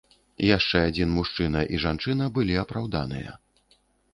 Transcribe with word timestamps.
Яшчэ 0.45 0.79
адзін 0.85 1.11
мужчына 1.17 1.61
і 1.75 1.81
жанчына 1.85 2.31
былі 2.39 2.59
апраўданыя. 2.63 3.37